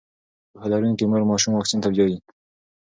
پوهه 0.51 0.67
لرونکې 0.73 1.03
مور 1.09 1.21
ماشوم 1.31 1.51
واکسین 1.55 1.79
ته 1.83 1.89
بیايي. 1.93 2.17